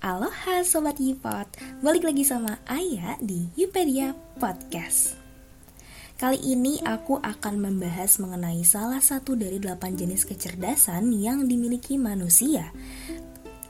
[0.00, 5.12] Aloha Sobat Yipot, balik lagi sama Ayah di Yupedia Podcast.
[6.16, 12.72] Kali ini aku akan membahas mengenai salah satu dari delapan jenis kecerdasan yang dimiliki manusia.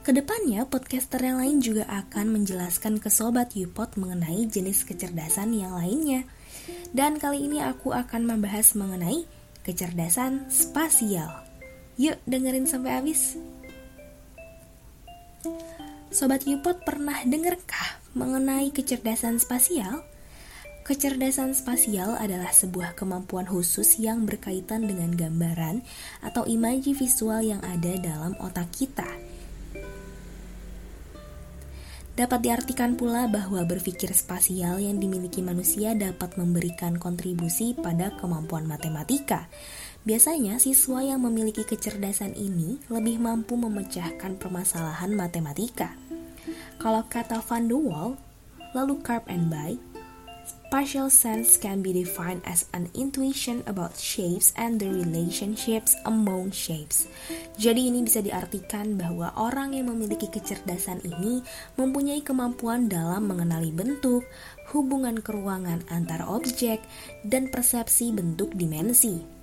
[0.07, 5.75] Ke depannya, podcaster yang lain juga akan menjelaskan ke Sobat Yupot mengenai jenis kecerdasan yang
[5.75, 6.23] lainnya.
[6.95, 9.27] Dan kali ini aku akan membahas mengenai
[9.67, 11.43] kecerdasan spasial.
[11.99, 13.35] Yuk dengerin sampai habis
[16.11, 20.03] Sobat Yupot pernah dengarkah mengenai kecerdasan spasial?
[20.83, 25.79] Kecerdasan spasial adalah sebuah kemampuan khusus yang berkaitan dengan gambaran
[26.19, 29.07] atau imaji visual yang ada dalam otak kita.
[32.11, 39.47] Dapat diartikan pula bahwa berpikir spasial yang dimiliki manusia dapat memberikan kontribusi pada kemampuan matematika.
[40.03, 45.95] Biasanya, siswa yang memiliki kecerdasan ini lebih mampu memecahkan permasalahan matematika.
[46.81, 48.17] Kalau kata Van de Waal,
[48.73, 49.77] lalu Karp and By,
[50.41, 57.05] Spatial sense can be defined as an intuition about shapes and the relationships among shapes.
[57.59, 61.45] Jadi ini bisa diartikan bahwa orang yang memiliki kecerdasan ini
[61.77, 64.25] mempunyai kemampuan dalam mengenali bentuk,
[64.73, 66.81] hubungan keruangan antar objek,
[67.27, 69.40] dan persepsi bentuk dimensi.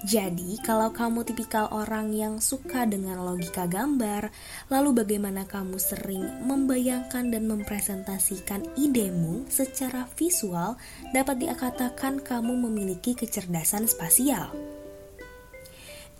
[0.00, 4.32] Jadi, kalau kamu tipikal orang yang suka dengan logika gambar,
[4.72, 10.80] lalu bagaimana kamu sering membayangkan dan mempresentasikan idemu secara visual,
[11.12, 14.48] dapat dikatakan kamu memiliki kecerdasan spasial.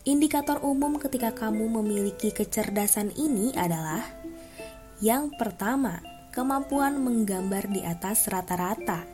[0.05, 4.05] Indikator umum ketika kamu memiliki kecerdasan ini adalah
[5.01, 9.09] yang pertama, kemampuan menggambar di atas rata-rata.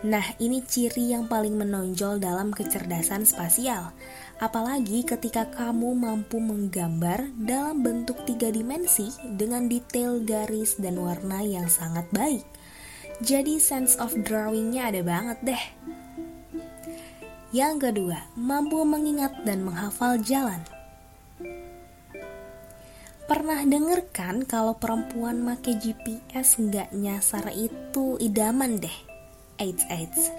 [0.00, 3.92] Nah, ini ciri yang paling menonjol dalam kecerdasan spasial.
[4.40, 11.68] Apalagi ketika kamu mampu menggambar dalam bentuk tiga dimensi dengan detail garis dan warna yang
[11.68, 12.40] sangat baik.
[13.20, 15.64] Jadi sense of drawingnya ada banget deh.
[17.52, 20.64] Yang kedua, mampu mengingat dan menghafal jalan.
[23.28, 29.09] Pernah denger kan kalau perempuan make GPS nggak nyasar itu idaman deh?
[29.60, 30.32] Eits, eits.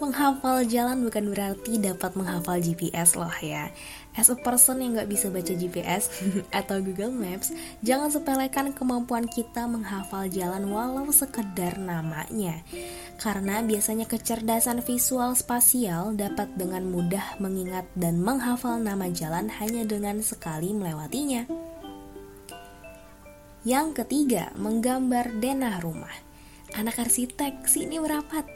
[0.00, 3.68] Menghafal jalan bukan berarti dapat menghafal GPS loh ya.
[4.16, 6.08] As a person yang gak bisa baca GPS
[6.60, 7.52] atau Google Maps,
[7.84, 12.64] jangan sepelekan kemampuan kita menghafal jalan walau sekedar namanya.
[13.20, 20.20] Karena biasanya kecerdasan visual spasial dapat dengan mudah mengingat dan menghafal nama jalan hanya dengan
[20.24, 21.44] sekali melewatinya.
[23.68, 26.29] Yang ketiga, menggambar denah rumah.
[26.78, 28.46] Anak arsitek sini merapat.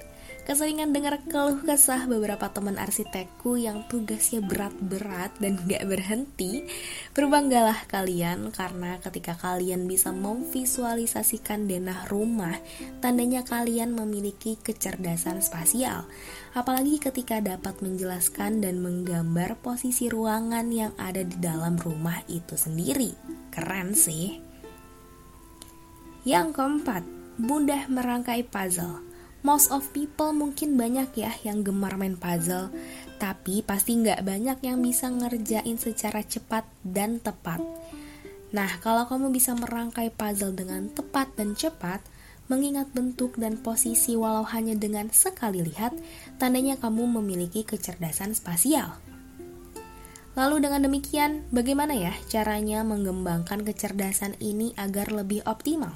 [0.44, 6.68] Keseringan dengar keluh kesah beberapa teman arsitekku yang tugasnya berat-berat dan gak berhenti.
[7.16, 12.60] Berbanggalah kalian karena ketika kalian bisa memvisualisasikan denah rumah,
[13.00, 16.04] tandanya kalian memiliki kecerdasan spasial.
[16.52, 23.16] Apalagi ketika dapat menjelaskan dan menggambar posisi ruangan yang ada di dalam rumah itu sendiri.
[23.48, 24.44] Keren sih.
[26.28, 29.02] Yang keempat, mudah merangkai puzzle.
[29.44, 32.72] Most of people mungkin banyak ya yang gemar main puzzle,
[33.20, 37.60] tapi pasti nggak banyak yang bisa ngerjain secara cepat dan tepat.
[38.54, 42.00] Nah, kalau kamu bisa merangkai puzzle dengan tepat dan cepat,
[42.46, 45.92] mengingat bentuk dan posisi walau hanya dengan sekali lihat,
[46.40, 48.96] tandanya kamu memiliki kecerdasan spasial.
[50.34, 55.94] Lalu dengan demikian, bagaimana ya caranya mengembangkan kecerdasan ini agar lebih optimal?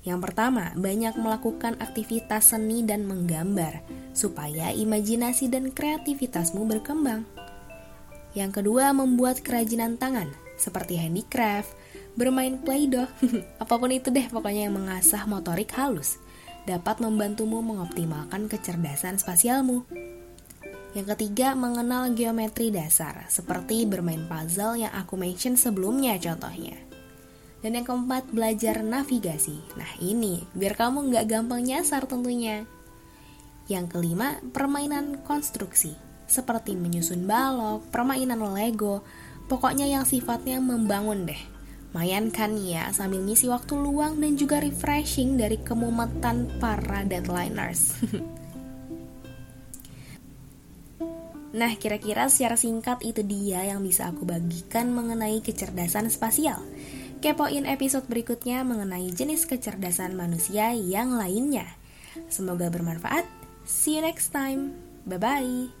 [0.00, 3.84] Yang pertama, banyak melakukan aktivitas seni dan menggambar,
[4.16, 7.28] supaya imajinasi dan kreativitasmu berkembang.
[8.32, 11.76] Yang kedua, membuat kerajinan tangan, seperti handicraft,
[12.16, 13.10] bermain play-doh,
[13.62, 16.16] apa pun itu deh pokoknya yang mengasah motorik halus,
[16.64, 19.84] dapat membantumu mengoptimalkan kecerdasan spasialmu.
[20.90, 26.89] Yang ketiga, mengenal geometri dasar, seperti bermain puzzle yang aku mention sebelumnya contohnya.
[27.60, 29.60] Dan yang keempat, belajar navigasi.
[29.76, 32.64] Nah ini, biar kamu nggak gampang nyasar tentunya.
[33.68, 35.92] Yang kelima, permainan konstruksi.
[36.24, 39.04] Seperti menyusun balok, permainan Lego,
[39.46, 41.42] pokoknya yang sifatnya membangun deh.
[41.90, 47.98] Mayan kan ya, sambil ngisi waktu luang dan juga refreshing dari kemumetan para deadliners.
[51.50, 56.62] Nah, kira-kira secara singkat itu dia yang bisa aku bagikan mengenai kecerdasan spasial.
[57.20, 61.68] Kepoin episode berikutnya mengenai jenis kecerdasan manusia yang lainnya.
[62.32, 63.28] Semoga bermanfaat.
[63.68, 64.72] See you next time.
[65.04, 65.79] Bye bye.